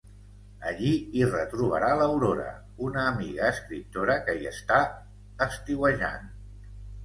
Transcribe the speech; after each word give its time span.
Allí 0.69 0.93
hi 1.17 1.21
retrobarà 1.31 1.91
l'Aurora, 1.99 2.47
una 2.87 3.05
amiga 3.11 3.53
escriptora 3.53 4.19
que 4.31 4.39
hi 4.41 4.51
està 4.55 4.83
estiuejant. 5.51 6.31